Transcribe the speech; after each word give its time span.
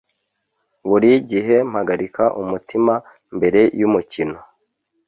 Buri 0.89 1.11
gihe 1.31 1.55
mpagarika 1.71 2.23
umutima 2.41 2.93
mbere 3.35 3.61
yumukino 3.79 4.37